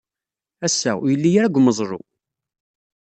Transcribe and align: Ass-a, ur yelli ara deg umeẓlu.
Ass-a, 0.65 0.91
ur 1.01 1.09
yelli 1.11 1.31
ara 1.39 1.49
deg 1.49 1.57
umeẓlu. 1.59 1.99